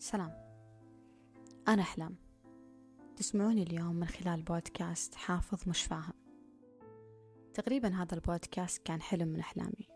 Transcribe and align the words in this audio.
سلام. 0.00 0.32
أنا 1.68 1.82
أحلام. 1.82 2.16
تسمعوني 3.16 3.62
اليوم 3.62 3.96
من 3.96 4.06
خلال 4.06 4.42
بودكاست 4.42 5.14
حافظ 5.14 5.68
مش 5.68 5.82
فاهم. 5.82 6.12
تقريبا 7.54 7.88
هذا 7.88 8.14
البودكاست 8.14 8.82
كان 8.82 9.02
حلم 9.02 9.28
من 9.28 9.40
أحلامي. 9.40 9.88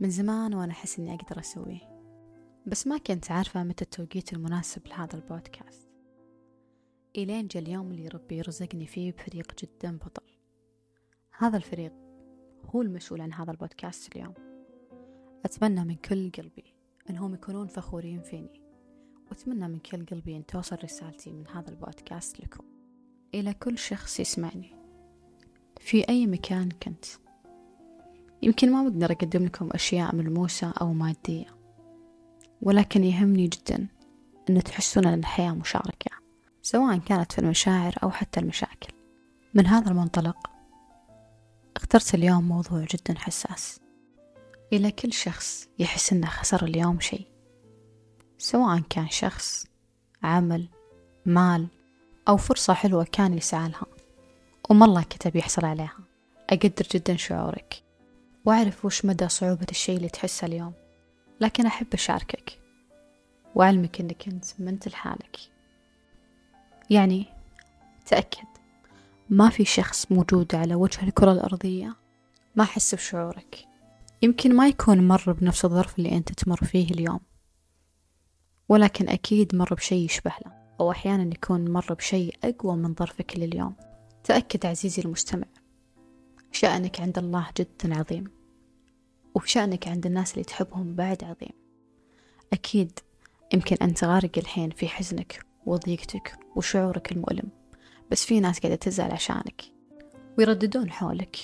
من 0.00 0.10
زمان 0.10 0.54
وأنا 0.54 0.72
أحس 0.72 0.98
إني 0.98 1.14
أقدر 1.14 1.40
أسويه. 1.40 1.80
بس 2.66 2.86
ما 2.86 2.98
كنت 2.98 3.30
عارفة 3.30 3.64
متى 3.64 3.84
التوقيت 3.84 4.32
المناسب 4.32 4.86
لهذا 4.86 5.14
البودكاست. 5.14 5.88
إلين 7.16 7.46
جا 7.46 7.60
اليوم 7.60 7.90
اللي 7.92 8.08
ربي 8.08 8.36
يرزقني 8.36 8.86
فيه 8.86 9.12
بفريق 9.12 9.54
جدا 9.62 9.98
بطل. 9.98 10.38
هذا 11.38 11.56
الفريق 11.56 11.92
هو 12.64 12.82
المسؤول 12.82 13.20
عن 13.20 13.32
هذا 13.32 13.50
البودكاست 13.50 14.16
اليوم. 14.16 14.34
أتمنى 15.44 15.84
من 15.84 15.94
كل 15.94 16.30
قلبي 16.30 16.75
أنهم 17.10 17.34
يكونون 17.34 17.66
فخورين 17.66 18.22
فيني. 18.22 18.60
وأتمنى 19.28 19.68
من 19.68 19.78
كل 19.78 20.06
قلبي 20.06 20.36
أن 20.36 20.46
توصل 20.46 20.76
رسالتي 20.84 21.32
من 21.32 21.48
هذا 21.48 21.70
البودكاست 21.70 22.40
لكم. 22.40 22.64
إلى 23.34 23.54
كل 23.54 23.78
شخص 23.78 24.20
يسمعني. 24.20 24.74
في 25.80 26.08
أي 26.08 26.26
مكان 26.26 26.68
كنت. 26.68 27.04
يمكن 28.42 28.72
ما 28.72 28.82
بقدر 28.82 29.12
أقدم 29.12 29.44
لكم 29.44 29.68
أشياء 29.72 30.14
ملموسة 30.14 30.70
أو 30.80 30.92
مادية. 30.92 31.46
ولكن 32.62 33.04
يهمني 33.04 33.48
جدا 33.48 33.86
أن 34.50 34.62
تحسون 34.62 35.06
أن 35.06 35.18
الحياة 35.18 35.52
مشاركة. 35.52 36.10
سواء 36.62 36.98
كانت 36.98 37.32
في 37.32 37.38
المشاعر 37.38 37.94
أو 38.02 38.10
حتى 38.10 38.40
المشاكل. 38.40 38.92
من 39.54 39.66
هذا 39.66 39.90
المنطلق 39.90 40.50
اخترت 41.76 42.14
اليوم 42.14 42.48
موضوع 42.48 42.84
جدا 42.84 43.18
حساس. 43.18 43.80
إلى 44.72 44.90
كل 44.90 45.12
شخص 45.12 45.68
يحس 45.78 46.12
إنه 46.12 46.26
خسر 46.26 46.64
اليوم 46.64 47.00
شيء 47.00 47.26
سواء 48.38 48.80
كان 48.90 49.08
شخص 49.08 49.66
عمل 50.22 50.68
مال 51.26 51.66
أو 52.28 52.36
فرصة 52.36 52.74
حلوة 52.74 53.06
كان 53.12 53.34
يسعى 53.34 53.68
لها 53.68 53.86
وما 54.70 54.84
الله 54.84 55.02
كتب 55.02 55.36
يحصل 55.36 55.64
عليها. 55.64 55.98
أقدر 56.50 56.86
جدا 56.94 57.16
شعورك 57.16 57.82
وأعرف 58.44 58.84
وش 58.84 59.04
مدى 59.04 59.28
صعوبة 59.28 59.66
الشيء 59.70 59.96
اللي 59.96 60.08
تحسه 60.08 60.46
اليوم 60.46 60.72
لكن 61.40 61.66
أحب 61.66 61.86
أشاركك 61.92 62.58
وأعلمك 63.54 64.00
أنك 64.00 64.28
أنت 64.28 64.44
ما 64.58 64.70
أنت 64.70 64.88
لحالك 64.88 65.36
يعني 66.90 67.26
تأكد 68.06 68.46
ما 69.30 69.50
في 69.50 69.64
شخص 69.64 70.12
موجود 70.12 70.54
على 70.54 70.74
وجه 70.74 71.02
الكرة 71.02 71.32
الأرضية 71.32 71.96
ما 72.56 72.64
حس 72.64 72.94
بشعورك. 72.94 73.66
يمكن 74.22 74.56
ما 74.56 74.68
يكون 74.68 75.08
مر 75.08 75.32
بنفس 75.32 75.64
الظرف 75.64 75.98
اللي 75.98 76.16
أنت 76.16 76.32
تمر 76.32 76.56
فيه 76.56 76.90
اليوم. 76.90 77.20
ولكن 78.68 79.08
أكيد 79.08 79.54
مر 79.54 79.74
بشيء 79.74 80.04
يشبه 80.04 80.32
له 80.46 80.52
أو 80.80 80.90
أحيانا 80.90 81.34
يكون 81.34 81.70
مر 81.70 81.94
بشيء 81.94 82.36
أقوى 82.44 82.76
من 82.76 82.94
ظرفك 82.94 83.36
لليوم. 83.36 83.76
تأكد 84.24 84.66
عزيزي 84.66 85.02
المستمع 85.02 85.46
شأنك 86.52 87.00
عند 87.00 87.18
الله 87.18 87.46
جدا 87.58 87.98
عظيم 87.98 88.24
وشأنك 89.34 89.88
عند 89.88 90.06
الناس 90.06 90.32
اللي 90.32 90.44
تحبهم 90.44 90.94
بعد 90.94 91.24
عظيم. 91.24 91.52
أكيد 92.52 92.98
يمكن 93.54 93.76
أنت 93.82 94.04
غارق 94.04 94.38
الحين 94.38 94.70
في 94.70 94.88
حزنك 94.88 95.46
وضيقتك 95.66 96.38
وشعورك 96.56 97.12
المؤلم 97.12 97.48
بس 98.10 98.24
في 98.24 98.40
ناس 98.40 98.58
قاعدة 98.58 98.76
تزعل 98.76 99.10
عشانك 99.10 99.62
ويرددون 100.38 100.90
حولك. 100.90 101.36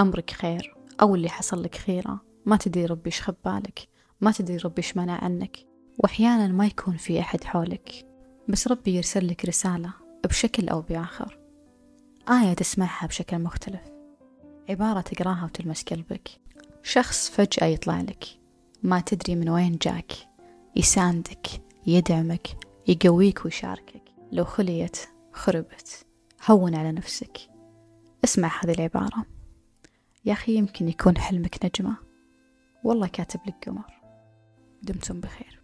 أمرك 0.00 0.30
خير. 0.30 0.83
أو 1.02 1.14
اللي 1.14 1.28
حصل 1.28 1.62
لك 1.62 1.74
خيرة. 1.74 2.20
ما 2.46 2.56
تدري 2.56 2.86
ربي 2.86 3.06
إيش 3.06 3.22
خبالك 3.22 3.88
ما 4.20 4.32
تدري 4.32 4.56
ربي 4.56 4.82
إيش 4.82 4.96
منع 4.96 5.24
عنك. 5.24 5.56
وأحيانا 5.98 6.48
ما 6.48 6.66
يكون 6.66 6.96
في 6.96 7.20
أحد 7.20 7.44
حولك. 7.44 8.06
بس 8.48 8.68
ربي 8.68 8.96
يرسل 8.96 9.28
لك 9.28 9.44
رسالة 9.44 9.92
بشكل 10.24 10.68
أو 10.68 10.80
بآخر. 10.80 11.38
آية 12.28 12.54
تسمعها 12.54 13.06
بشكل 13.06 13.38
مختلف. 13.38 13.80
عبارة 14.68 15.00
تقراها 15.00 15.44
وتلمس 15.44 15.82
قلبك. 15.82 16.28
شخص 16.82 17.30
فجأة 17.30 17.66
يطلع 17.66 18.00
لك. 18.00 18.24
ما 18.82 19.00
تدري 19.00 19.36
من 19.36 19.48
وين 19.48 19.78
جاك. 19.82 20.12
يساندك 20.76 21.46
يدعمك 21.86 22.48
يقويك 22.88 23.44
ويشاركك. 23.44 24.02
لو 24.32 24.44
خليت 24.44 24.96
خربت. 25.32 26.06
هون 26.50 26.74
على 26.74 26.92
نفسك. 26.92 27.38
اسمع 28.24 28.50
هذه 28.64 28.72
العبارة. 28.72 29.26
يا 30.24 30.32
أخي 30.32 30.54
يمكن 30.54 30.88
يكون 30.88 31.18
حلمك 31.18 31.64
نجمة. 31.64 31.96
والله 32.84 33.06
كاتب 33.06 33.40
لك 33.46 33.68
قمر. 33.68 34.00
دمتم 34.82 35.20
بخير. 35.20 35.63